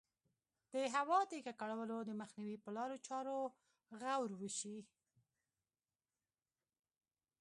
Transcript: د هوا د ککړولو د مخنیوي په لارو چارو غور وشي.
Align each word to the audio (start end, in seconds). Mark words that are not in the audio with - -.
د 0.73 0.75
هوا 0.95 1.19
د 1.31 1.33
ککړولو 1.45 1.97
د 2.03 2.09
مخنیوي 2.21 2.57
په 2.63 2.69
لارو 2.77 2.97
چارو 3.07 3.37
غور 3.99 4.29
وشي. 4.41 4.77